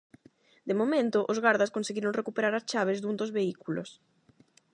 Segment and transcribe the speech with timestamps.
[0.67, 3.89] De momento, os gardas conseguiron recuperar as chaves dun dos vehículos.